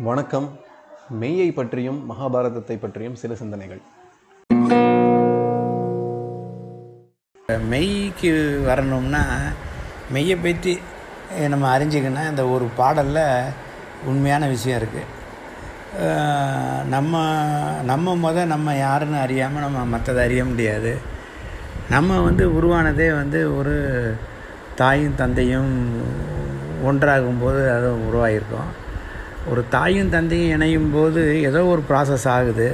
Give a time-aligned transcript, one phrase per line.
[0.00, 0.46] வணக்கம்.
[1.20, 3.80] மெய்யை பற்றியும் மகாபாரதத்தை பற்றியும் சில சிந்தனைகள்.
[7.72, 8.30] மெய்க்கு
[8.68, 9.22] வரணும்னா
[10.14, 10.74] மெய்யை பற்றி
[11.52, 13.52] நம்ம அறிஞ்சிக்கணும் இந்த ஒரு பாடலில்
[14.10, 15.10] உண்மையான விஷயம் இருக்குது
[16.94, 17.22] நம்ம
[17.92, 20.94] நம்ம முத நம்ம யாருன்னு அறியாமல் நம்ம மற்றதை அறிய முடியாது.
[21.94, 23.74] நம்ம வந்து உருவானதே வந்து ஒரு
[24.82, 25.74] தாயும் தந்தையும்
[26.90, 28.70] ஒன்றாகும்போது அது உருவாகிருக்கோம்
[29.50, 32.68] ஒரு தாயும் தந்தையும் இணையும் போது ஏதோ ஒரு ப்ராசஸ் ஆகுது.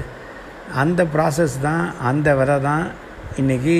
[0.82, 2.84] அந்த ப்ராசஸ் தான் அந்த விதை தான்
[3.40, 3.76] இன்றைக்கி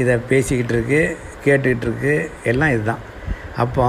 [0.00, 1.00] இதை பேசிக்கிட்டு இருக்கு
[1.44, 2.14] கேட்டுக்கிட்டு இருக்கு
[2.50, 3.02] எல்லாம் இதுதான்.
[3.62, 3.86] அப்போ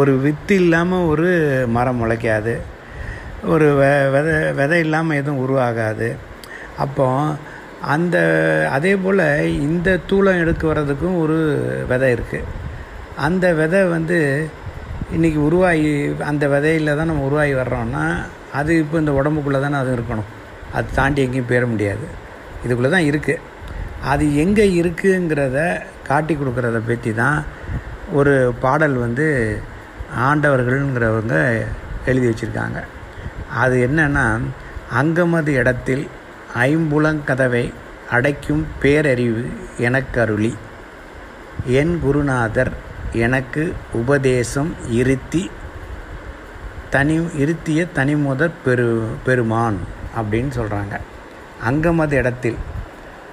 [0.00, 1.28] ஒரு வித்து இல்லாமல் ஒரு
[1.76, 2.54] மரம் முளைக்காது.
[3.52, 6.08] ஒரு வெ விதை விதை இல்லாமல் எதுவும் உருவாகாது.
[6.84, 7.06] அப்போ
[7.94, 8.16] அந்த
[8.76, 9.24] அதே போல்
[9.68, 11.38] இந்த தூளம் எடுக்க வர்றதுக்கும் ஒரு
[11.90, 12.48] விதை இருக்குது
[13.26, 14.18] அந்த விதை வந்து
[15.14, 15.88] இன்றைக்கி உருவாகி
[16.30, 18.02] அந்த விதையில் தான் நம்ம உருவாகி வர்றோம்னா
[18.58, 20.28] அது இப்போ இந்த உடம்புக்குள்ளே தானே அது இருக்கணும்.
[20.76, 22.04] அது தாண்டி எங்கேயும் போயிட முடியாது.
[22.64, 23.42] இதுக்குள்ளே தான் இருக்குது
[24.10, 25.58] அது எங்கே இருக்குங்கிறத
[26.08, 27.38] காட்டி கொடுக்குறத பற்றி தான்
[28.18, 28.34] ஒரு
[28.64, 29.26] பாடல் வந்து
[30.28, 31.36] ஆண்டவர்கள்ங்கிறவங்க
[32.12, 32.80] எழுதி வச்சுருக்காங்க.
[33.62, 34.26] அது என்னென்னா
[35.00, 36.04] அங்கமது இடத்தில்
[36.68, 37.64] ஐம்புலங்கதவை
[38.16, 39.44] அடைக்கும் பேரறிவு
[39.88, 40.52] எனக்கருளி.
[41.80, 42.72] என் குருநாதர்
[43.12, 45.50] எனக்கு உபதேசம் இருத்தி
[46.90, 49.78] தனி இருத்திய தனிமுதற் பெரு பெருமான்
[50.20, 51.00] அப்படின்னு சொல்கிறாங்க
[51.64, 52.56] அங்கமது இடத்தில்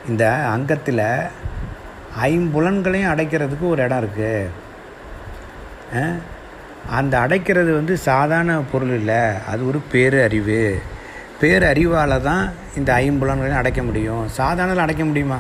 [0.08, 0.98] இந்த அங்கத்தில்
[2.22, 4.50] ஐம்புலன்களையும் அடைக்கிறதுக்கு ஒரு இடம் இருக்குது
[6.90, 9.44] அந்த அடைக்கிறது வந்து சாதாரண பொருள் இல்லை.
[9.48, 14.28] அது ஒரு பேரு அறிவு தான் இந்த ஐம்புலன்களையும் அடைக்க முடியும்.
[14.38, 15.40] சாதாரணத்தில் அடைக்க முடியுமா?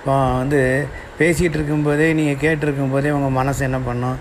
[0.00, 0.60] இப்போ வந்து
[1.16, 4.18] பேசிகிட்டு இருக்கும்போதே நீங்கள் கேட்டிருக்கும் போதே உங்கள் மனசு என்ன பண்ணும்?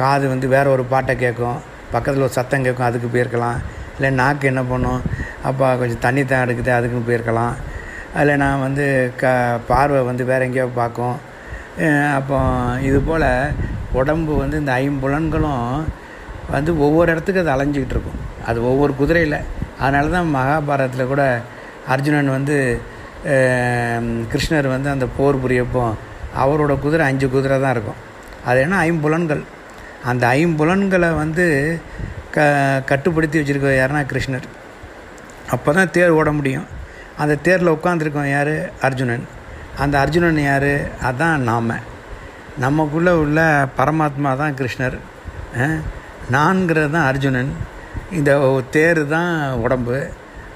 [0.00, 1.56] காது வந்து வேறு ஒரு பாட்டை கேட்கும்.
[1.94, 3.58] பக்கத்தில் ஒரு சத்தம் கேட்கும் அதுக்கு போயிருக்கலாம்.
[3.96, 5.00] இல்லை நாக்கு என்ன பண்ணும்?
[5.48, 7.54] அப்போ கொஞ்சம் தண்ணி தான் எடுக்குது அதுக்கும் போயிருக்கலாம்.
[8.18, 8.84] அதில் நான் வந்து
[9.22, 9.32] க
[9.70, 11.16] பார்வை வந்து வேறு எங்கேயோ பார்க்கும்.
[12.18, 12.38] அப்போ
[12.88, 13.26] இது போல்
[14.00, 15.66] உடம்பு வந்து இந்த ஐம்புலன்களும்
[16.54, 18.20] வந்து ஒவ்வொரு இடத்துக்கு அது அலைஞ்சிக்கிட்டு இருக்கும்
[18.50, 19.40] அது ஒவ்வொரு குதிரையில்.
[19.82, 21.24] அதனால தான் மகாபாரதத்தில் கூட
[21.94, 22.56] அர்ஜுனன் வந்து
[23.24, 25.94] கிருஷ்ணர் வந்து அந்த போர் புரியப்போ
[26.42, 28.00] அவரோட குதிரை அஞ்சு குதிரை தான் இருக்கும்.
[28.44, 28.76] அது என்ன?
[28.76, 29.42] ஐம்புலன்கள்.
[30.04, 31.46] அந்த ஐம்புலன்களை வந்து
[32.30, 34.46] க கட்டுப்படுத்தி வச்சுருக்க யாருன்னா கிருஷ்ணர்.
[35.50, 36.66] அப்போ தான் தேர் ஓட முடியும்.
[37.18, 38.70] அந்த தேரில் உட்காந்துருக்கோம் யார்?
[38.80, 39.26] அர்ஜுனன்.
[39.78, 40.70] அந்த அர்ஜுனன் யார்?
[41.10, 41.96] அதான் நாம்.
[42.58, 44.98] நமக்குள்ளே உள்ள பரமாத்மா தான் கிருஷ்ணர்.
[46.30, 47.52] நான்கிறது தான் அர்ஜுனன்.
[48.12, 50.08] இந்த தேர் தான் உடம்பு.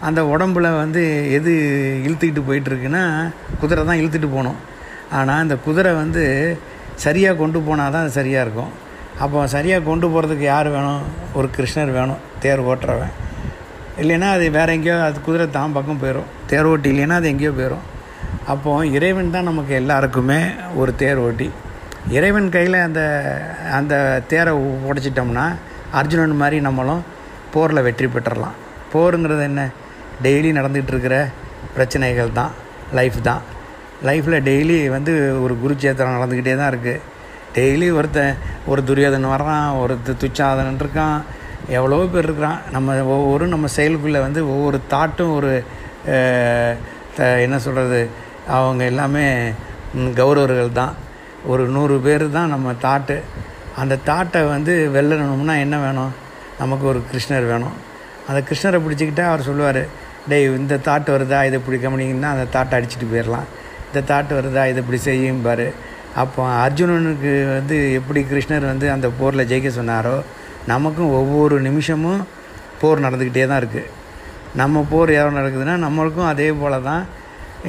[0.06, 1.02] அந்த உடம்புல வந்து
[1.36, 1.52] எது
[2.06, 3.02] இழுத்துக்கிட்டு போயிட்டுருக்குன்னா
[3.60, 4.60] குதிரை தான் இழுத்துட்டு போகணும்.
[5.18, 6.22] ஆனால் அந்த குதிரை வந்து
[7.04, 8.72] சரியாக கொண்டு போனால் தான் அது சரியாக இருக்கும்.
[9.24, 11.02] அப்போ சரியாக கொண்டு போகிறதுக்கு யார் வேணும்?
[11.38, 13.12] ஒரு கிருஷ்ணர் வேணும் தேர் ஓட்டுறவன்.
[14.02, 17.84] இல்லைன்னா அது வேறு எங்கேயோ அது குதிரை தான் பக்கம் போயிடும் தேர் ஓட்டி இல்லைன்னா அது எங்கேயோ போயிடும்
[18.52, 20.38] அப்போது இறைவன் தான் நமக்கு எல்லாருக்குமே
[20.80, 21.48] ஒரு தேர் ஓட்டி.
[22.18, 23.00] இறைவன் கையில் அந்த
[23.78, 23.94] அந்த
[24.30, 24.52] தேரை
[24.88, 25.44] உடைச்சிட்டோம்னா
[26.00, 27.02] அர்ஜுனன் மாதிரி நம்மளும்
[27.54, 28.58] போரில் வெற்றி பெற்றுடலாம்
[28.94, 29.62] போருங்கிறது என்ன?
[30.26, 31.16] டெய்லி நடந்துகிட்டு இருக்கிற
[31.74, 32.52] பிரச்சனைகள் தான்
[32.98, 33.42] லைஃப் தான்.
[34.08, 35.12] லைஃப்பில் டெய்லி வந்து
[35.44, 37.02] ஒரு குருச்சேத்திரம் நடந்துக்கிட்டே தான் இருக்குது
[37.56, 38.36] டெய்லி ஒருத்தன்
[38.70, 41.16] ஒரு துரியோதன் வர்றான் ஒருத்தர் துச்சாதனன் இருக்கான்
[41.78, 42.60] எவ்வளோ பேர் இருக்கிறான்.
[42.74, 45.50] நம்ம ஒவ்வொரு நம்ம செயலுக்குள்ளே வந்து ஒவ்வொரு தாட்டும் ஒரு
[47.44, 48.00] என்ன சொல்கிறது
[48.56, 49.24] அவங்க எல்லாமே
[50.20, 50.94] கௌரவர்கள் தான்.
[51.52, 53.16] ஒரு நூறு பேர் தான் நம்ம தாட்டு
[53.82, 56.12] அந்த தாட்டை வந்து வெல்லணும்னா என்ன வேணும்?
[56.62, 57.76] நமக்கு ஒரு கிருஷ்ணர் வேணும்.
[58.28, 59.82] அந்த கிருஷ்ணரை பிடிச்சிக்கிட்டா அவர் சொல்லுவார்
[60.30, 61.38] டேய் இந்த தாட்டு வருதா?
[61.48, 63.46] இதை இப்படி கவனிங்கன்னா அந்த தாட்டை அடிச்சுட்டு போயிடலாம்
[63.88, 64.62] இந்த தாட்டு வருதா?
[64.70, 65.66] இதை இப்படி செய்யும் பாரு.
[66.22, 70.14] அப்போ அர்ஜுனனுக்கு வந்து எப்படி கிருஷ்ணர் வந்து அந்த போரில் ஜெயிக்க சொன்னாரோ
[70.72, 72.22] நமக்கும் ஒவ்வொரு நிமிஷமும்
[72.80, 73.90] போர் நடந்துக்கிட்டே தான் இருக்குது
[74.60, 77.02] நம்ம போர் எவ்வளோ நடக்குதுன்னா நம்மளுக்கும் அதே போல் தான்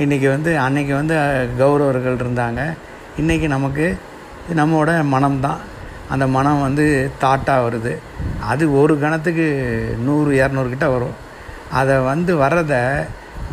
[0.04, 1.16] இன்றைக்கி வந்து அன்றைக்கி வந்து
[1.62, 2.62] கௌரவர்கள் இருந்தாங்க.
[3.22, 3.86] இன்றைக்கி நமக்கு
[4.60, 5.62] நம்மளோட மனம்தான்
[6.14, 6.86] அந்த மனம் வந்து
[7.24, 7.94] தாட்டாக வருது.
[8.52, 9.46] அது ஒரு கணத்துக்கு
[10.08, 11.16] நூறு இரநூறுக்கிட்ட வரும்.
[11.80, 12.82] அதை வந்து வர்றதை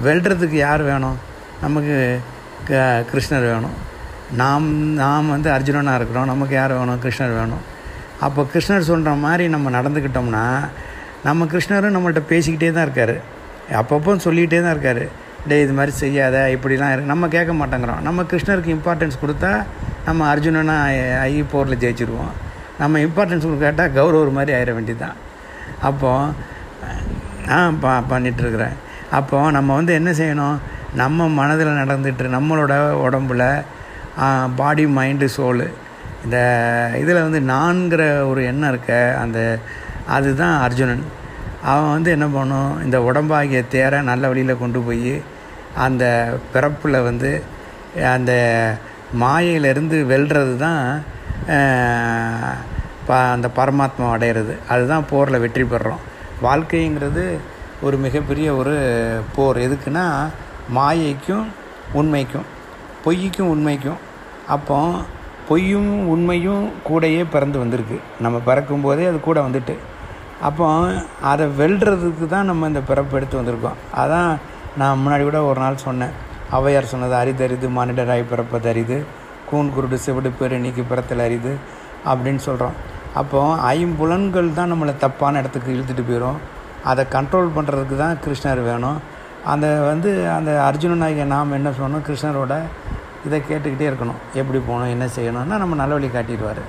[0.07, 1.19] வெல்றதுக்கு யார் வேணும்?
[1.65, 1.97] நமக்கு
[2.69, 2.81] க
[3.11, 3.77] கிருஷ்ணர் வேணும்.
[4.41, 4.67] நாம்
[5.03, 6.31] நாம் வந்து அர்ஜுனனாக இருக்கிறோம்.
[6.33, 7.01] நமக்கு யார் வேணும்?
[7.05, 7.63] கிருஷ்ணர் வேணும்.
[8.27, 10.45] அப்போ கிருஷ்ணர் சொல்கிற மாதிரி நம்ம நடந்துக்கிட்டோம்னா
[11.29, 13.17] நம்ம கிருஷ்ணரும் நம்மள்கிட்ட பேசிக்கிட்டே தான் இருக்கார்.
[13.81, 15.03] அப்பப்போ சொல்லிக்கிட்டே தான் இருக்கார்.
[15.49, 18.01] டே இது மாதிரி செய்யாத இப்படிலாம் இருக்கு நம்ம கேட்க மாட்டேங்கிறோம்.
[18.07, 19.53] நம்ம கிருஷ்ணருக்கு இம்பார்ட்டன்ஸ் கொடுத்தா
[20.07, 22.33] நம்ம அர்ஜுனனாக ஐ போரில் ஜெயிச்சிருவோம்.
[22.81, 25.17] நம்ம இம்பார்ட்டன்ஸ் கேட்டால் கௌரவர் மாதிரி ஆயிட வேண்டியதுதான்.
[25.89, 26.33] அப்போது
[27.49, 28.77] ஆ பா பண்ணிகிட்ருக்குறேன்
[29.19, 30.59] அப்போது நம்ம வந்து என்ன செய்யணும்?
[31.01, 32.75] நம்ம மனதில் நடந்துட்டு நம்மளோட
[33.07, 33.45] உடம்புல
[34.61, 35.67] பாடி மைண்டு சோலு
[36.25, 36.39] இந்த
[37.03, 38.93] இதில் வந்து நான்கிற ஒரு எண்ணம் இருக்க
[39.23, 39.39] அந்த
[40.17, 41.05] அதுதான் அர்ஜுனன்.
[41.71, 42.73] அவன் வந்து என்ன பண்ணும்?
[42.85, 45.15] இந்த உடம்பாகிய தேரை நல்ல வழியில் கொண்டு போய்
[45.87, 46.05] அந்த
[46.53, 47.31] பிறப்பில் வந்து
[48.15, 48.33] அந்த
[49.23, 50.83] மாயையிலேருந்து வெல்றது தான்
[53.09, 54.55] ப அந்த பரமாத்மா அடையிறது.
[54.73, 56.03] அதுதான் போரில் வெற்றி பெறுறோம்.
[56.43, 57.25] வாழ்க்கைங்கிறது
[57.83, 58.75] ஒரு மிகப்பெரிய ஒரு
[59.35, 59.59] போர்.
[59.59, 60.05] எதுக்குன்னா
[60.75, 61.47] மாயைக்கும்
[61.93, 62.49] உண்மைக்கும்
[63.05, 64.01] பொய்க்கும் உண்மைக்கும்.
[64.47, 64.77] அப்போ
[65.49, 68.01] பொய்யும் உண்மையும் கூடயே பிறந்து வந்திருக்கு.
[68.21, 69.75] நம்ம பிறக்கும்போதே அது கூட வந்துட்டு.
[70.41, 70.67] அப்போ
[71.23, 73.79] அதை வெல்றதுக்கு தான் நம்ம இந்த பிறப்பு எடுத்து வந்திருக்கோம்.
[73.97, 74.37] அதான்
[74.77, 76.15] நான் முன்னாடி கூட ஒரு நாள் சொன்னேன்.
[76.53, 79.05] ஔவையார் சொன்னது அரிதறிது மானிடராய் பிறப்பது அரிது.
[79.51, 81.53] கூன் குருடு செவிடு பேர் நீக்கி பிறத்தல் அரிது.
[82.07, 82.77] அப்படின்னு சொல்கிறோம்
[83.19, 83.41] அப்போ
[83.75, 86.39] ஐம்புலன்கள் தான் நம்மளை தப்பான இடத்துக்கு இழுத்துட்டு போயிடும்
[86.91, 88.99] அதை கண்ட்ரோல் பண்ணுறதுக்கு தான் கிருஷ்ணர் வேணும்.
[89.53, 92.55] அந்த வந்து அந்த அர்ஜுனனாகிய நாம் என்ன சொல்லணும் கிருஷ்ணரோட
[93.27, 94.21] இதை கேட்டுக்கிட்டே இருக்கணும்.
[94.41, 94.93] எப்படி போகணும்?
[94.95, 96.63] என்ன செய்யணும்னா நம்ம நல்ல வழி காட்டிடுவார்.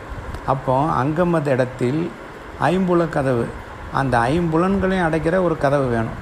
[0.54, 2.02] அப்போ அங்கமத இடத்தில்
[2.72, 3.46] ஐம்புல கதவு
[4.00, 6.20] அந்த ஐம்புலன்களையும் அடைக்கிற ஒரு கதவு வேணும்.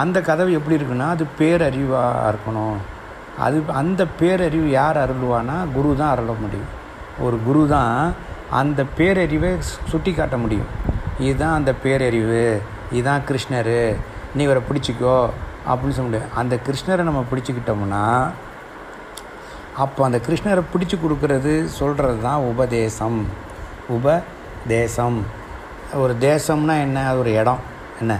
[0.00, 2.78] அந்த கதவு எப்படி இருக்குன்னா அது பேரறிவாக இருக்கணும்.
[3.44, 6.72] அது அந்த பேரறிவு யார் அருள்வானா குரு தான் அருள முடியும்.
[7.26, 7.94] ஒரு குரு தான்
[8.50, 10.66] அந்த பேரறிவை சுட்டி காட்ட முடியும்.
[11.18, 12.60] இதுதான் அந்த பேரறிவு.
[12.92, 13.96] இதுதான் கிருஷ்ணர்.
[14.34, 15.30] நீ இவரை பிடிச்சிக்கோ.
[15.68, 18.30] அப்படின்னு சொல்ல முடியும் அந்த கிருஷ்ணரை நம்ம பிடிச்சிக்கிட்டோம்னா
[19.76, 23.26] அப்போ அந்த கிருஷ்ணரை பிடிச்சி கொடுக்கறது சொல்கிறது தான் உபதேசம்.
[23.88, 25.26] உபதேசம்.
[25.94, 27.08] ஒரு தேசம்னா என்ன?
[27.08, 27.58] அது ஒரு இடம்.
[28.00, 28.16] என்ன?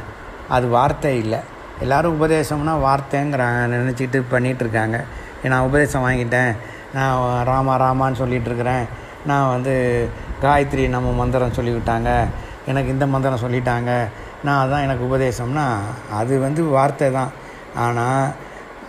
[0.48, 1.38] அது வார்த்தை இல்லை.
[1.80, 5.04] எல்லாரும் உபதேசம்னா வார்த்தைங்கிறாங்க நினச்சிக்கிட்டு பண்ணிகிட்டு இருக்காங்க.
[5.42, 6.56] நான் உபதேசம் வாங்கிட்டேன்.
[6.94, 8.84] நான் ராமா ராமான்னு சொல்லிகிட்டு இருக்கிறேன்.
[9.26, 10.08] நான் வந்து
[10.42, 12.24] காயத்ரி நம்ம மந்திரம் சொல்லிவிட்டாங்க.
[12.66, 14.08] எனக்கு இந்த மந்திரம் சொல்லிட்டாங்க.
[14.44, 15.64] நான் அதான் எனக்கு உபதேசம்னா
[16.12, 17.30] அது வந்து வார்த்தை தான்.
[17.74, 18.28] ஆனால்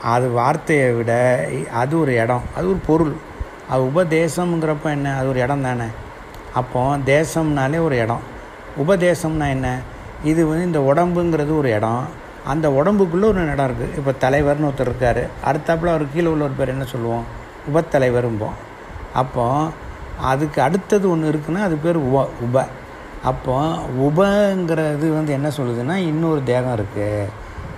[0.04, 2.42] அது வார்த்தையை விட அது ஒரு இடம்.
[2.56, 3.16] அது ஒரு பொருள்.
[3.70, 5.18] அது உபதேசம்ங்கிறப்ப என்ன?
[5.18, 5.86] அது ஒரு இடம் தானே.
[6.54, 8.20] அப்போ தேசம்னாலே ஒரு இடம்.
[8.78, 9.80] உபதேசம்னா என்ன?
[10.24, 12.08] இது வந்து இந்த உடம்புங்கிறது ஒரு இடம்.
[12.46, 15.30] அந்த உடம்புக்குள்ளே ஒரு இடம் இருக்குது இப்போ தலைவர்னு ஒருத்தர் இருக்கார்.
[15.46, 17.24] அடுத்தாப்புல அவர் கீழே உள்ள ஒரு பேர் என்ன சொல்லுவோம்?
[17.74, 18.58] உபத்தலைவரும்போம்.
[19.14, 19.68] அப்போ
[20.22, 22.66] அதுக்கு அடுத்தது ஒன்று இருக்குன்னா அது பேர் உப உப.
[23.24, 27.30] அப்போ உபங்கிறது வந்து என்ன சொல்லுதுன்னா இன்னொரு தேகம் இருக்குது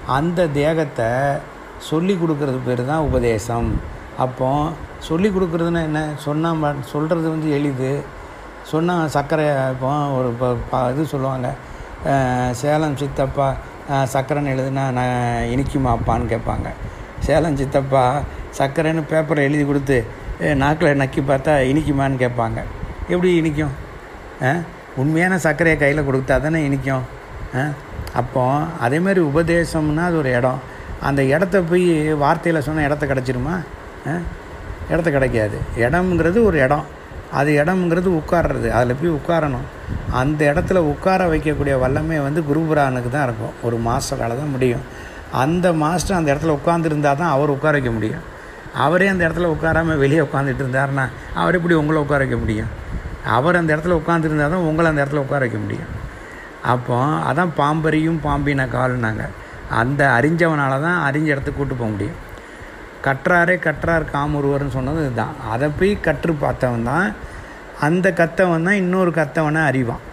[0.07, 1.05] அந்த தேகத்தை
[1.77, 3.79] சொல்லி கொடுக்கறது பேர் தான் உபதேசம்.
[4.17, 4.69] அப்போ
[4.99, 6.09] சொல்லி கொடுக்குறதுன்னா என்ன?
[6.17, 8.03] சொன்னால் சொல்கிறது வந்து எளிது.
[8.63, 11.53] சொன்னால் சர்க்கரை இப்போ ஒரு ப- ப- இது சொல்லுவாங்க.
[12.51, 13.53] சேலம் சித்தப்பா
[13.89, 16.69] சக்கரைன்னு சர்க்கரைன்னு எழுதுனா நான் இனிக்குமாப்பான்னு கேட்பாங்க.
[17.19, 18.21] சேலம் சித்தப்பா
[18.57, 22.63] சர்க்கரைன்னு பேப்பரை எழுதி கொடுத்து நாக்கில் நக்கி பார்த்தா இனிக்குமான்னு கேட்பாங்க.
[23.07, 23.69] எப்படி இனிக்கும்?
[24.43, 24.51] ஆ?
[24.95, 27.01] உண்மையான சர்க்கரையை கையில் கொடுத்தா தானே இனிக்கும்?
[27.55, 27.59] ஆ?
[28.13, 30.59] அப்போ அதேமாதிரி உபதேசம்னா அது ஒரு இடம்.
[31.01, 33.53] அந்த இடத்த போய் வார்த்தையில் சொன்னால் இடத்த கிடச்சிருமா?
[34.07, 34.17] ஆ?
[34.89, 35.57] இடத்த கிடைக்காது.
[35.77, 36.83] இடம்ங்கிறது ஒரு இடம்.
[37.31, 38.69] அது இடம்ங்கிறது உட்கார்றது.
[38.69, 39.65] அதில் போய் உட்காரணும்.
[40.11, 43.53] அந்த இடத்துல உட்கார வைக்கக்கூடிய வல்லமை வந்து குருபுரானுக்கு தான் இருக்கும்.
[43.61, 44.81] ஒரு மாஸ்டரால் தான் முடியும்.
[45.31, 48.31] அந்த மாஸ்டர் அந்த இடத்துல உட்காந்துருந்தா தான் அவர் உட்கார வைக்க முடியும்.
[48.73, 52.67] அவரே அந்த இடத்துல உட்காராமல் வெளியே உட்காந்துட்டு இருந்தாருன்னா அவர் எப்படி உங்களை உட்கார வைக்க முடியும்?
[53.25, 55.91] அவர் அந்த இடத்துல உட்காந்துருந்தா தான் உங்களை அந்த இடத்துல உட்கார வைக்க முடியும்.
[56.61, 56.97] அப்போ
[57.29, 59.23] அதான் பாம்பரியும் பாம்பின கால்னாங்க
[59.69, 62.19] அந்த அறிஞ்சவனால தான் அறிஞ்ச இடத்துக்கு கூட்டு போக முடியும்.
[63.01, 65.35] கற்றாரே கற்றார் காமுருவர்னு சொன்னது இதுதான்.
[65.49, 67.13] அதை போய் கற்று பார்த்தவன் தான்
[67.79, 70.03] அந்த கத்தவன் தான் இன்னொரு கத்தவனை அறிவான்.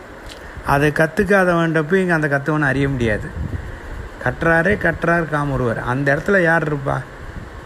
[0.67, 3.31] அதை கற்றுக்காதவன்ட்ட போய் இங்கே அந்த கத்தவனை அறிய முடியாது.
[4.25, 6.97] கற்றாரே கற்றார் காமுருவர் அந்த இடத்துல யார் இருப்பா?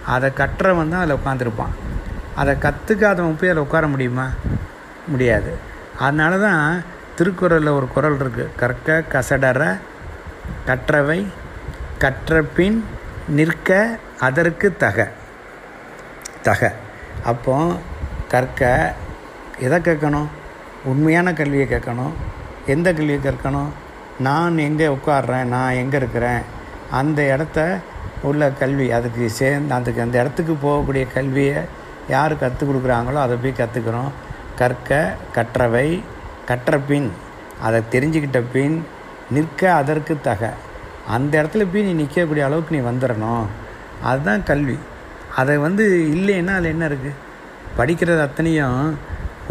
[0.06, 1.74] அதை கற்றவன் தான் அதில் உட்காந்துருப்பான்
[2.34, 4.28] அதை கற்றுக்காதவன் போய் அதில் உட்கார முடியுமா?
[5.06, 5.58] முடியாது.
[5.98, 6.82] அதனால தான்
[7.16, 9.78] திருக்குறளில் ஒரு குறள் இருக்குது கற்க கசடற
[10.66, 11.26] கற்றவை
[11.98, 12.84] கற்றபின்
[13.28, 15.08] நிற்க அதற்கு தக.
[16.42, 16.72] தக.
[17.24, 17.72] அப்போ
[18.28, 18.94] கற்க
[19.58, 20.26] எதை கேட்கணும்?
[20.84, 22.12] உண்மையான கல்வியை கேட்கணும்.
[22.66, 23.68] எந்த கல்வியை கேட்கணும்
[24.18, 26.42] நான் எங்கே உட்காடுறேன் நான் எங்கே இருக்கிறேன்?
[26.90, 27.78] அந்த இடத்த
[28.30, 31.58] உள்ள கல்வி அதுக்கு சேர்ந்து அதுக்கு அந்த இடத்துக்கு போகக்கூடிய கல்வியை
[32.14, 34.10] யார் கற்றுக் கொடுக்குறாங்களோ அதை போய் கற்றுக்கிறோம்.
[34.60, 34.90] கற்க
[35.36, 35.88] கற்றவை
[36.48, 37.08] கற்ற பின்
[37.66, 38.76] அதை தெரிஞ்சுக்கிட்ட பின்
[39.34, 40.52] நிற்க அதற்கு தக.
[41.14, 43.46] அந்த இடத்துல போய் நீ நிற்கக்கூடிய அளவுக்கு நீ வந்துடணும்.
[44.10, 44.76] அதுதான் கல்வி.
[45.40, 45.84] அதை வந்து
[46.16, 47.18] இல்லைன்னா அதில் என்ன இருக்குது
[47.78, 48.98] படிக்கிறது அத்தனையும்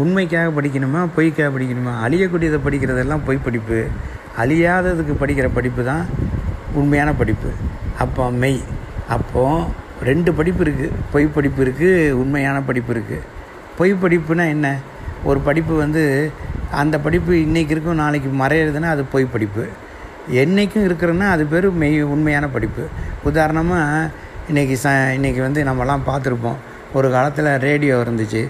[0.02, 1.92] உண்மைக்காக படிக்கணுமா பொய்க்காக படிக்கணுமா?
[2.06, 3.78] அழியக்கூடியதை படிக்கிறதெல்லாம் பொய் படிப்பு.
[4.42, 6.04] அழியாததுக்கு படிக்கிற படிப்பு தான்
[6.80, 7.50] உண்மையான படிப்பு.
[8.04, 8.60] அப்போ மெய்.
[9.08, 13.26] அப்போது ரெண்டு படிப்பு இருக்குது பொய் படிப்பு இருக்குது உண்மையான படிப்பு இருக்குது
[13.78, 14.68] பொய் படிப்புனா என்ன?
[15.24, 16.02] ஒரு படிப்பு வந்து
[16.82, 19.64] அந்த படிப்பு இன்றைக்கி இருக்கும் நாளைக்கு மறையிறதுனா அது பொய் படிப்பு.
[20.42, 22.84] என்றைக்கும் இருக்கிறன்னா அது பேர் மெய் உண்மையான படிப்பு.
[23.24, 24.10] உதாரணமாக
[24.50, 26.58] இன்றைக்கி ச இன்றைக்கி வந்து நம்மலாம் பார்த்துருப்போம்.
[26.92, 28.42] ஒரு காலத்தில் ரேடியோ இருந்துச்சு.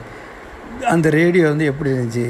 [0.95, 2.27] அந்த ரேடியோ வந்து எப்படி இருந்துச்சு?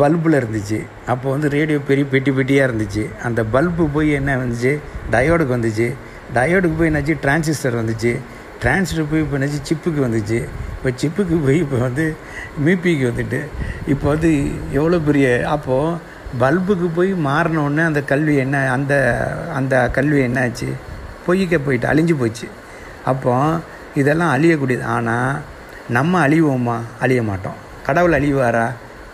[0.00, 0.78] பல்பில் இருந்துச்சு.
[1.12, 3.02] அப்போ வந்து ரேடியோ பெரிய பெட்டி பெட்டியாக இருந்துச்சு.
[3.22, 4.72] அந்த பல்பு போய் என்ன வந்துச்சு?
[5.12, 5.88] டயோடுக்கு வந்துச்சு.
[6.36, 8.12] டயோடுக்கு போய் என்னாச்சு டிரான்சிஸ்டர் வந்துச்சு.
[8.62, 10.38] டிரான்சிஸ்டர் போய் இப்போ என்னாச்சு சிப்புக்கு வந்துச்சு.
[10.76, 12.04] இப்போ சிப்புக்கு போய் இப்போ வந்து
[12.64, 13.40] மிபிக்கு வந்துட்டு
[13.92, 14.30] இப்போ வந்து
[14.78, 16.12] எவ்வளோ பெரிய அப்போது
[16.42, 18.94] பல்புக்கு போய் மாறினோடனே அந்த கல்வி என்ன அந்த
[19.58, 20.68] அந்த கல்வி என்னாச்சு
[21.26, 22.46] பொய்க்க போயிட்டு அழிஞ்சு போச்சு.
[23.10, 23.34] அப்போ
[24.00, 24.84] இதெல்லாம் அழியக்கூடியது.
[24.94, 25.40] ஆனால்
[25.96, 26.76] நம்ம அழிவோமா?
[27.00, 27.58] அழிய மாட்டோம்.
[27.86, 28.66] கடவுள் அழிவாரா?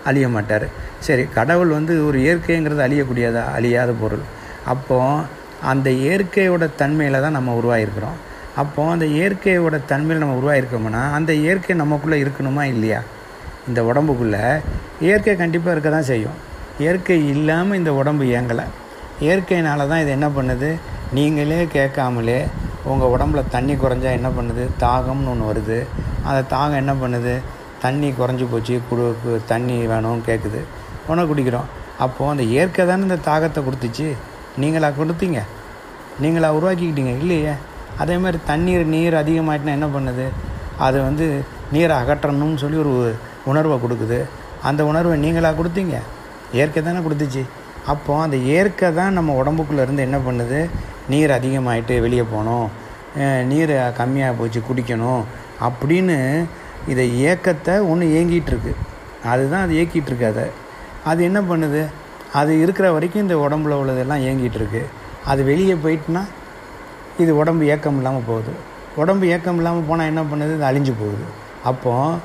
[0.04, 0.66] அழிய மாட்டார்.
[1.06, 3.42] சரி கடவுள் வந்து ஒரு இயற்கைங்கிறது அழியக்கூடியதா?
[3.56, 4.24] அழியாத பொருள்.
[4.66, 8.18] அப்போது அந்த இயற்கையோட தன்மையில் தான் நம்ம உருவாகிருக்கிறோம்
[8.56, 13.02] அப்போது அந்த இயற்கையோட தன்மையில் நம்ம உருவாகிருக்கோம்னா அந்த இயற்கை நமக்குள்ளே இருக்கணுமா இல்லையா?
[13.68, 14.60] இந்த உடம்புக்குள்ளே.
[15.00, 16.32] இயற்கை கண்டிப்பாக இருக்க தான் செய்யும்.
[16.78, 18.64] இயற்கை இல்லாமல் இந்த உடம்பு இயங்கலை.
[19.20, 20.78] இயற்கையினால தான் இது என்ன பண்ணுது?
[21.12, 22.46] நீங்களே கேட்காமலே
[22.84, 24.68] உங்கள் உடம்புல தண்ணி குறைஞ்சா என்ன பண்ணுது?
[24.80, 25.86] தாகம்னு ஒன்று வருது.
[26.24, 27.40] அந்த தாகம் என்ன பண்ணுது?
[27.80, 28.80] தண்ணி குறைஞ்சி போச்சு.
[28.90, 30.62] குடு தண்ணி வேணும்னு கேட்குது
[31.06, 31.68] உணவு குடிக்கிறோம்.
[31.98, 34.16] அப்போது அந்த இயற்கை தானே இந்த தாகத்தை கொடுத்துச்சு.
[34.56, 35.40] நீங்களா கொடுத்தீங்க?
[36.20, 37.12] நீங்களா உருவாக்கிக்கிட்டீங்க?
[37.22, 37.52] இல்லையே.
[37.98, 40.26] அதே மாதிரி தண்ணீர் நீர் அதிகமாகிட்டுனா என்ன பண்ணுது?
[40.78, 43.14] அது வந்து நீரை அகற்றணும்னு சொல்லி ஒரு
[43.44, 44.18] உணர்வை கொடுக்குது.
[44.62, 45.96] அந்த உணர்வை நீங்களாக கொடுத்தீங்க?
[46.52, 47.42] இயற்கை தானே கொடுத்துச்சு.
[47.86, 50.68] அப்போ அந்த இயற்கை தான் நம்ம உடம்புக்குள்ளே இருந்து என்ன பண்ணுது?
[51.08, 52.68] நீர் அதிகமாயிட்டு வெளியே போகணும்.
[53.50, 55.22] நீர் கம்மியாக போச்சு குடிக்கணும்.
[55.66, 56.44] அப்படின்னு
[56.88, 58.72] இதை இயக்கத்தை ஒன்று இயங்கிகிட்ருக்கு
[59.24, 60.44] அதுதான் அது இயக்கிகிட்ருக்கு அதை.
[61.04, 61.86] அது என்ன பண்ணுது?
[62.32, 64.82] அது இருக்கிற வரைக்கும் இந்த உடம்புல உள்ளதெல்லாம் இயங்கிட்டு இருக்கு.
[65.26, 66.22] அது வெளியே போயிட்டுனா
[67.18, 68.52] இது உடம்பு ஏக்கம் இல்லாமல் போகுது.
[68.96, 70.54] உடம்பு ஏக்கம் இல்லாமல் போனால் என்ன பண்ணுது?
[70.54, 71.24] இது அழிஞ்சு போகுது.
[71.64, 72.18] அப்போ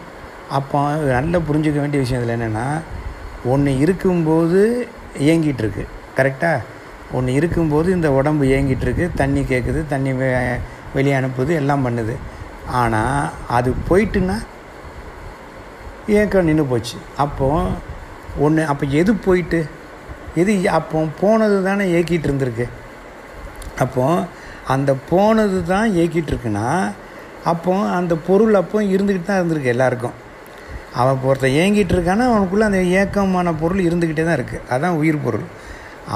[0.50, 2.66] அப்போ நல்லா புரிஞ்சுக்க வேண்டிய விஷயம் இதில் என்னென்னா
[3.46, 4.88] ஒன்று இருக்கும்போது
[5.20, 5.86] இயங்கிகிட்ருக்கு
[6.18, 6.60] கரெக்டாக
[7.12, 10.60] ஒன்று இருக்கும்போது இந்த உடம்பு இயங்கிகிட்ருக்கு தண்ணி கேட்குது தண்ணி வெ
[10.94, 12.16] வெளியே அனுப்புது எல்லாம் பண்ணுது.
[12.72, 14.38] ஆனால் அது போயிட்டுன்னா
[16.08, 16.98] ஏக்கம் நின்று போச்சு.
[17.18, 17.72] அப்போது
[18.40, 19.60] ஒன்று அப்போ எது போயிட்டு?
[20.42, 22.66] இது அப்போ போனது தானே ஏக்கிட்டு இருந்திருக்கு.
[23.84, 24.04] அப்போ
[24.74, 26.68] அந்த போனது தான் ஏக்கிட்டுருக்குன்னா
[27.52, 30.16] அப்போ அந்த பொருள் அப்போ இருந்துக்கிட்டு தான் இருந்திருக்கு எல்லாருக்கும்.
[31.00, 35.48] அவன் ஒருத்தன் ஏங்கிட்டு இருக்கான்னா அவனுக்குள்ளே அந்த ஏக்கமான பொருள் இருந்துக்கிட்டே தான் இருக்குது அதுதான் உயிர் பொருள்.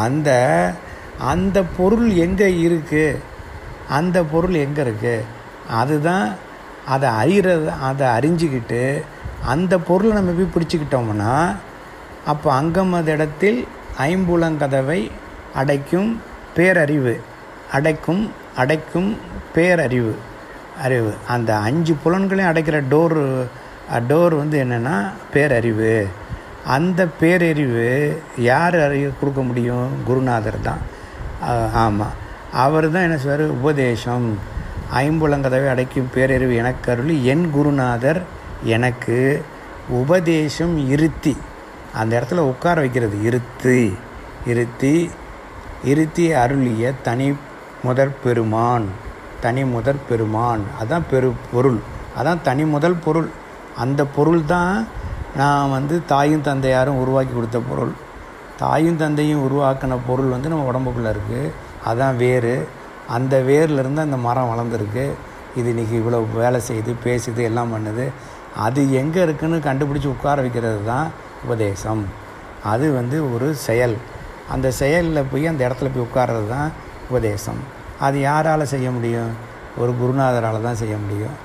[0.06, 0.30] அந்த
[1.32, 3.20] அந்த பொருள் எங்கே இருக்குது
[3.98, 5.26] அந்த பொருள் எங்கே இருக்குது
[5.80, 6.28] அதுதான்
[6.94, 8.82] அதை அறிகிறது அதை அறிஞ்சிக்கிட்டு
[9.54, 11.34] அந்த பொருளை நம்ம போய் பிடிச்சிக்கிட்டோம்னா
[12.32, 13.60] அப்போ அங்கமது இடத்தில்
[14.00, 15.12] ஐம்புலங்கதவை
[15.54, 16.22] அடைக்கும்
[16.56, 17.20] பேரறிவு.
[17.72, 19.18] அடைக்கும் அடைக்கும்
[19.56, 20.12] பேரறிவு.
[20.84, 21.14] அறிவு.
[21.28, 23.46] அந்த அஞ்சு புலன்களையும் அடைக்கிற டோர்
[24.10, 26.08] டோர் வந்து என்னென்னா பேரறிவு.
[26.66, 30.04] அந்த பேரறிவு யார் அறிவு கொடுக்க முடியும்?
[30.06, 30.78] குருநாதர் தான்.
[31.74, 33.50] ஆமாம் அவர் தான் என்ன சொல்வார்?
[33.50, 34.38] உபதேசம்.
[34.96, 38.22] ஐம்புலங்கதவை அடைக்கும் பேரறிவு எனக்கு அருளி என் குருநாதர்
[38.64, 39.46] எனக்கு
[39.90, 41.38] உபதேசம் இருத்தி.
[42.00, 43.18] அந்த இடத்துல உட்கார வைக்கிறது.
[43.30, 43.80] இருத்தி
[44.52, 44.94] இருத்தி
[45.92, 47.28] இருத்தி அருளிய தனி
[47.84, 48.88] முதற் பெருமான்
[49.44, 50.64] தனி முதற் பெருமான்.
[50.82, 51.80] அதான் பெரு பொருள்.
[52.20, 53.30] அதான் தனி முதல் பொருள்.
[53.84, 54.88] அந்த பொருள் தான்
[55.40, 57.94] நான் வந்து தாயும் தந்தையாரும் உருவாக்கி கொடுத்த பொருள்.
[58.62, 61.52] தாயும் தந்தையும் உருவாக்கின பொருள் வந்து நம்ம உடம்புக்குள்ளே இருக்குது
[61.90, 62.54] அதான் வேர்
[63.16, 65.06] அந்த வேர்லேருந்து அந்த மரம் வளர்ந்துருக்கு.
[65.56, 68.06] இது இன்றைக்கி இவ்வளோ வேலை செய்யுது பேசுது எல்லாம் பண்ணுது.
[68.66, 71.08] அது எங்கே இருக்குதுன்னு கண்டுபிடிச்சி உட்கார வைக்கிறது தான்
[71.46, 72.04] உபதேசம்.
[72.72, 73.96] அது வந்து ஒரு செயல்.
[74.54, 76.70] அந்த செயலில் போய் அந்த இடத்துல போய் உட்கார்றது தான்
[77.10, 77.62] உபதேசம்.
[78.06, 79.32] அது யாரால் செய்ய முடியும்?
[79.82, 81.36] ஒரு குருநாதரால் தான் செய்ய முடியும்.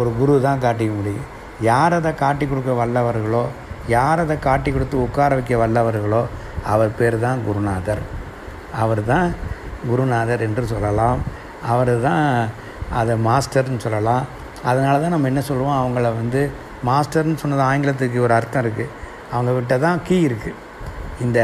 [0.00, 1.26] ஒரு குரு தான் காட்டிக்க முடியும்.
[1.70, 3.44] யார் அதை காட்டி கொடுக்க வல்லவர்களோ
[3.94, 6.22] யார் அதை காட்டி கொடுத்து உட்கார வைக்க வல்லவர்களோ
[6.72, 8.02] அவர் பேர் தான் குருநாதர்.
[8.82, 9.28] அவர் தான்
[9.88, 11.18] குருநாதர் என்று சொல்லலாம்.
[11.72, 12.26] அவர் தான்
[13.00, 14.24] அதை மாஸ்டர்னு சொல்லலாம்.
[14.70, 15.78] அதனால தான் நம்ம என்ன சொல்லுவோம்?
[15.82, 16.42] அவங்கள வந்து
[16.88, 19.02] மாஸ்டர்னு சொன்னது ஆங்கிலத்துக்கு ஒரு அர்த்தம் இருக்குது
[19.32, 20.60] அவங்க தான் கீ இருக்குது
[21.24, 21.40] இந்த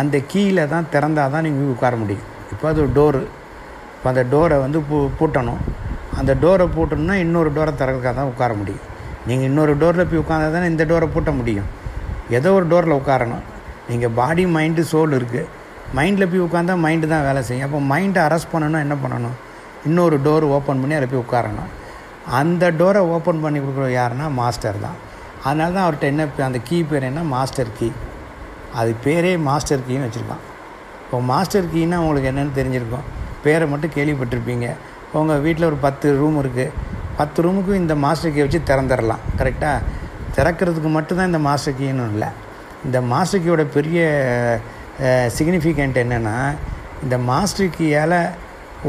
[0.00, 2.26] அந்த கீயில் தான் திறந்தால் தான் நீங்கள் உட்கார முடியும்.
[2.52, 3.22] இப்போ அது ஒரு டோரு.
[3.96, 5.60] இப்போ அந்த டோரை வந்து பூ பூட்டணும்.
[6.18, 8.84] அந்த டோரை பூட்டணும்னா இன்னொரு டோரை திறக்கா தான் உட்கார முடியும்.
[9.28, 11.68] நீங்கள் இன்னொரு டோரில் போய் உட்காந்தா தானே இந்த டோரை பூட்ட முடியும்.
[12.38, 13.44] ஏதோ ஒரு டோரில் உட்காரணும்.
[13.88, 15.48] நீங்கள் பாடி மைண்டு சோல் இருக்குது
[15.96, 17.66] மைண்டில் போய் உட்காந்தா மைண்டு தான் வேலை செய்யும்.
[17.68, 19.36] அப்போ மைண்டை அரெஸ்ட் பண்ணணும்னா என்ன பண்ணணும்?
[19.88, 21.70] இன்னொரு டோர் ஓப்பன் பண்ணி அதில் போய் உட்காரணும்.
[22.40, 24.96] அந்த டோரை ஓப்பன் பண்ணி கொடுக்குற யாருன்னா மாஸ்டர் தான்.
[25.46, 27.88] அதனால தான் அவர்கிட்ட என்ன அந்த கீ பேர் என்ன மாஸ்டர் கீ.
[28.80, 30.44] அது பேரே மாஸ்டர் கீன்னு வச்சுருக்கான்.
[31.04, 33.06] இப்போ மாஸ்டர் கீன்னா உங்களுக்கு என்னென்னு தெரிஞ்சிருக்கும்.
[33.44, 34.68] பேரை மட்டும் கேள்விப்பட்டிருப்பீங்க.
[35.18, 36.72] உங்கள் வீட்டில் ஒரு பத்து ரூம் இருக்குது
[37.20, 39.22] பத்து ரூமுக்கும் இந்த மாஸ்டர் கீ வச்சு திறந்துடலாம்.
[39.40, 39.84] கரெக்டாக
[40.38, 42.30] திறக்கிறதுக்கு மட்டும்தான் இந்த மாஸ்டர் கீன்னு இல்லை.
[42.86, 44.00] இந்த மாஸ்டர் கீயோட பெரிய
[45.36, 46.36] சிக்னிஃபிகண்ட் என்னென்னா
[47.04, 48.18] இந்த மாஸ்டர் கீயால்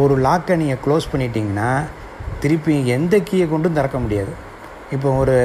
[0.02, 1.70] ஒரு லாக்கை நீங்கள் க்ளோஸ் பண்ணிட்டீங்கன்னா
[2.44, 4.34] திருப்பி எந்த கீயை கொண்டும் திறக்க முடியாது.
[4.96, 5.38] இப்போ ஒரு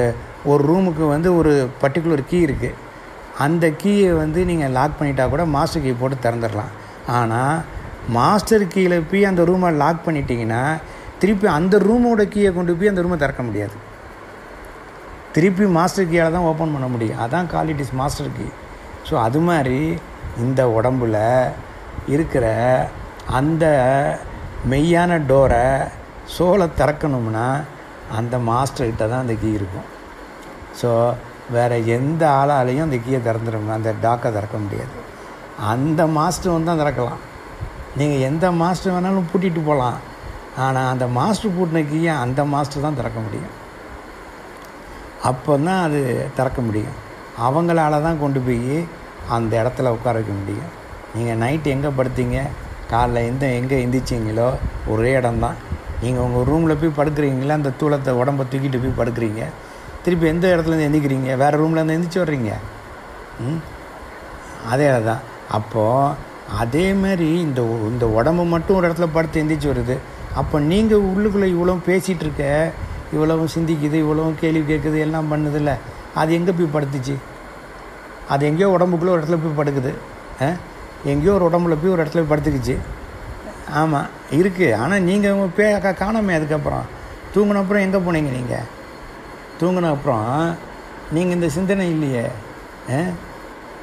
[0.51, 1.51] ஒரு ரூமுக்கு வந்து ஒரு
[1.83, 2.79] பர்டிகுலர் கீ இருக்குது
[3.45, 6.73] அந்த கீயை வந்து நீங்கள் லாக் பண்ணிட்டா கூட மாஸ்டர் கீ போட்டு திறந்துடலாம்.
[7.19, 7.61] ஆனால்
[8.17, 10.63] மாஸ்டர் கீயில் போய் அந்த ரூமை லாக் பண்ணிட்டீங்கன்னா
[11.21, 13.75] திருப்பி அந்த ரூமோட கீயை கொண்டு போய் அந்த ரூமை திறக்க முடியாது.
[15.35, 17.21] திருப்பி மாஸ்டர் கீயால் தான் ஓப்பன் பண்ண முடியும்.
[17.25, 18.47] அதான் குவாலிட்டிஸ் மாஸ்டர் கீ
[19.07, 19.79] ஸோ அது மாதிரி
[20.43, 21.21] இந்த உடம்பில்
[22.13, 22.45] இருக்கிற
[23.39, 23.65] அந்த
[24.71, 25.65] மெய்யான டோரை
[26.35, 27.47] சோலை திறக்கணும்னா
[28.19, 29.87] அந்த மாஸ்டர்கிட்ட தான் அந்த கீ இருக்கும்.
[30.81, 30.89] ஸோ
[31.55, 34.95] வேறு எந்த ஆளாலையும் அந்த கீயை திறந்துடும் அந்த டாக்கை திறக்க முடியாது.
[35.71, 37.21] அந்த மாஸ்டர் வந்து தான் திறக்கலாம்.
[37.99, 39.99] நீங்கள் எந்த மாஸ்டர் வேணாலும் பூட்டிகிட்டு போகலாம்.
[40.65, 43.53] ஆனால் அந்த மாஸ்டர் பூட்டின கீயை அந்த மாஸ்டர் தான் திறக்க முடியும்.
[45.29, 45.99] அப்போ தான் அது
[46.37, 46.95] திறக்க முடியும்.
[47.47, 48.77] அவங்களால தான் கொண்டு போய்
[49.35, 50.71] அந்த இடத்துல உட்கார வைக்க முடியும்.
[51.15, 52.39] நீங்கள் நைட்டு எங்கே படுத்தீங்க?
[52.91, 54.49] காலைல எந்த எங்கே எந்திரிச்சிங்களோ
[54.93, 55.59] ஒரே இடம்தான்.
[56.01, 57.57] நீங்கள் உங்கள் ரூமில் போய் படுக்கிறீங்களா?
[57.59, 59.43] அந்த தூளத்தை உடம்ப தூக்கிட்டு போய் படுக்கிறீங்க.
[60.03, 61.37] திருப்பி எந்த இடத்துலேருந்து எந்திக்கிறீங்க?
[61.37, 62.51] வேறு ரூம்லேருந்து எந்திரிச்சு வர்றீங்க?
[63.39, 63.57] ம்?
[64.69, 65.19] அதே தான்
[65.49, 66.13] அப்போது
[66.59, 69.97] அதே மாதிரி இந்த இந்த உடம்பு மட்டும் ஒரு இடத்துல படுத்து எந்திரிச்சு வருது.
[70.35, 72.71] அப்போ நீங்கள் உள்ளுக்குள்ளே இவ்வளோ பேசிகிட்டு இருக்க
[73.13, 75.73] இவ்வளவும் சிந்திக்குது இவ்வளவும் கேள்வி கேட்குது எல்லாம் பண்ணுதில்ல.
[76.15, 77.15] அது எங்கே போய் படுத்துச்சு?
[78.29, 79.93] அது எங்கேயோ உடம்புக்குள்ளே ஒரு இடத்துல போய் படுக்குது.
[80.43, 80.49] ஆ?
[81.03, 82.77] எங்கேயோ ஒரு உடம்புல போய் ஒரு இடத்துல போய் படுத்துக்குச்சு.
[83.73, 86.81] ஆமாம் இருக்குது ஆனால் நீங்கள் பே கா- காணாமே அதுக்கப்புறம்.
[87.35, 88.81] தூங்கின அப்புறம் எங்கே போனீங்க நீங்கள்
[89.63, 90.55] தூங்கின அப்புறம்
[91.11, 92.25] நீங்கள் இந்த சிந்தனை இல்லையே
[92.91, 92.99] ஆ?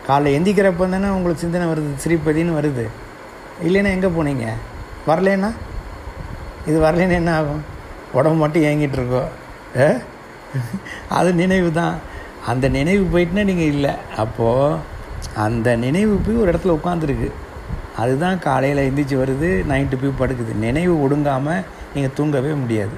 [0.08, 2.84] காலைல எந்திக்கிறப்ப தானே உங்களுக்கு சிந்தனை வருது ஸ்ரீபதின்னு வருது.
[3.62, 4.46] இல்லைன்னா எங்கே போனீங்க?
[5.06, 5.50] வரலேன்னா?
[6.66, 7.62] இது வரலன்னா என்ன ஆகும்?
[8.12, 9.28] உடம்பு மட்டும் ஏங்கிட்டு இருக்கோம்
[9.76, 9.88] ஆ?
[11.08, 11.94] அது நினைவு தான்.
[12.46, 13.90] அந்த நினைவு போயிட்டுனா நீங்கள் இல்லை.
[14.16, 14.78] அப்போது
[15.34, 17.30] அந்த நினைவு போய் ஒரு இடத்துல உட்காந்துருக்கு
[17.96, 20.54] அதுதான் காலையில் எந்திரிச்சு வருது நைட்டு போய் படுக்குது.
[20.58, 22.96] நினைவு ஒடுங்காமல் நீங்கள் தூங்கவே முடியாது.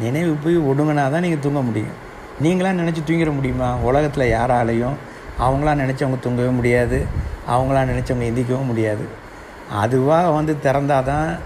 [0.00, 1.94] நினைவு போய் ஒடுங்கினா தான் நீங்கள் தூங்க முடியும்.
[2.42, 3.74] நீங்களாம் நினச்சி தூங்கிட முடியுமா?
[3.74, 4.96] உலகத்தில் யாராலையும்
[5.38, 7.06] அவங்களாம் நினச்சவங்க தூங்கவே முடியாது.
[7.48, 9.04] அவங்களாம் நினச்சவங்க எந்திக்கவும் முடியாது.
[9.70, 11.38] அதுவாக வந்து திறந்தால் தான்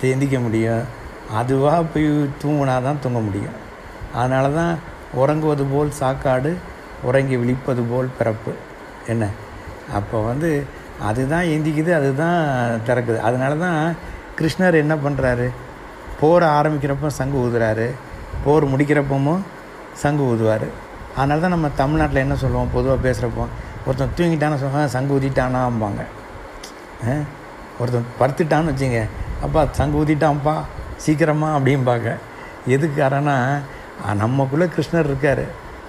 [0.00, 0.84] எந்திக்க முடியும்.
[1.32, 2.08] அதுவாக போய்
[2.42, 3.58] தூங்கினா தான் தூங்க முடியும்.
[4.14, 4.78] அதனால தான்
[5.12, 6.56] உறங்குவது போல் சாக்காடு
[7.02, 8.52] உறங்கி விழிப்பது போல் பிறப்பு.
[9.06, 9.28] என்ன?
[9.94, 10.66] அப்போ வந்து
[11.00, 12.40] அதுதான் எந்திக்குது அதுதான்
[12.86, 13.18] திறக்குது.
[13.18, 13.96] அதனால தான்
[14.40, 15.50] கிருஷ்ணர் என்ன பண்ணுறாரு
[16.22, 17.86] போர் ஆரம்பிக்கிறப்போ சங்கு ஊதுறாரு
[18.44, 19.42] போர் முடிக்கிறப்பமும்
[19.94, 20.66] சங்கு ஊதுவார்.
[21.16, 22.68] அதனால தான் நம்ம தமிழ்நாட்டில் என்ன சொல்லுவோம்?
[22.72, 23.44] பொதுவாக பேசுகிறப்போ
[23.86, 26.02] ஒருத்தன் தூங்கிட்டான்னு சொல்லுவாங்க சங்கு ஊதிட்டானாம்பாங்க.
[27.08, 27.14] ஆ?
[27.78, 29.00] ஒருத்தன் படுத்துட்டான்னு வச்சுங்க
[29.42, 30.54] அப்பா சங்கு ஊதிட்டான்ப்பா
[30.96, 32.08] சீக்கிரமாக அப்படிம்பாங்க.
[32.68, 33.36] எதுக்காரனா
[34.14, 35.44] நமக்குள்ளே கிருஷ்ணர் இருக்கார்.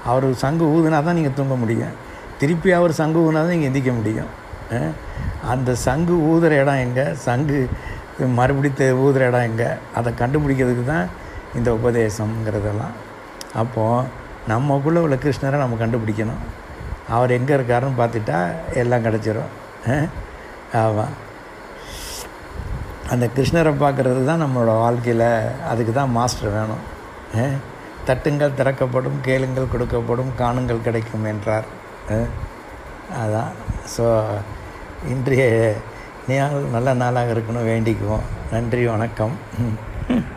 [0.05, 1.93] அவர் சங்கு ஊதுனா தான் நீங்கள் தூங்க முடியும்.
[2.39, 4.31] திருப்பி அவர் சங்கு ஊதுனா தான் நீங்கள் எந்திக்க முடியும்.
[4.73, 4.79] ஆ?
[5.49, 7.13] அந்த சங்கு ஊதுற இடம் எங்கே?
[7.15, 7.69] சங்கு
[8.39, 9.69] மறுபடியும் ஊதுற இடம் எங்கே?
[9.97, 11.07] அதை கண்டுபிடிக்கிறதுக்கு தான்
[11.57, 12.95] இந்த உபதேசங்கிறதெல்லாம்
[13.61, 14.21] அப்போது
[14.51, 16.43] நம்மக்குள்ளே உள்ள கிருஷ்ணரை நம்ம கண்டுபிடிக்கணும்.
[17.15, 18.37] அவர் எங்கே இருக்காருன்னு பார்த்துட்டா
[18.81, 19.51] எல்லாம் கிடச்சிரும்.
[20.81, 21.13] ஆமாம்
[23.13, 25.29] அந்த கிருஷ்ணரை பார்க்குறது தான் நம்மளோட வாழ்க்கையில்
[25.71, 26.83] அதுக்கு தான் மாஸ்டர் வேணும்.
[28.07, 31.67] தட்டுங்கள் திறக்கப்படும் கேளுங்கள் கொடுக்கப்படும் காணுங்கள் கிடைக்கும் என்றார்.
[33.23, 33.51] அதான்.
[33.95, 34.05] ஸோ
[35.13, 35.43] இன்றைய
[36.27, 38.27] நாள் நல்ல நாளாக இருக்கணும் வேண்டிக்குவோம்.
[38.51, 40.31] நன்றி வணக்கம்.